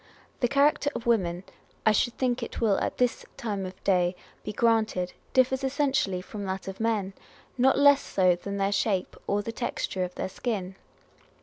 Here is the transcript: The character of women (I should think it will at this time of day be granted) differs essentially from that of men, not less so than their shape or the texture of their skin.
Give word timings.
The 0.39 0.47
character 0.47 0.89
of 0.95 1.05
women 1.05 1.43
(I 1.85 1.91
should 1.91 2.17
think 2.17 2.41
it 2.41 2.59
will 2.59 2.79
at 2.79 2.97
this 2.97 3.23
time 3.37 3.67
of 3.67 3.83
day 3.83 4.15
be 4.43 4.51
granted) 4.51 5.13
differs 5.31 5.63
essentially 5.63 6.21
from 6.23 6.43
that 6.45 6.67
of 6.67 6.79
men, 6.79 7.13
not 7.55 7.77
less 7.77 8.01
so 8.01 8.35
than 8.35 8.57
their 8.57 8.71
shape 8.71 9.15
or 9.27 9.43
the 9.43 9.51
texture 9.51 10.03
of 10.03 10.15
their 10.15 10.29
skin. 10.29 10.75